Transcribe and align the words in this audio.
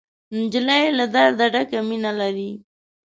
نجلۍ 0.37 0.83
له 0.97 1.05
درده 1.13 1.45
ډکه 1.53 1.79
مینه 1.87 2.11
لري. 2.19 2.51